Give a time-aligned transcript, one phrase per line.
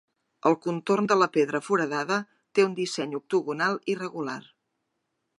[0.49, 2.17] El contorn de la pedra foradada
[2.59, 4.39] té un disseny octogonal irregular.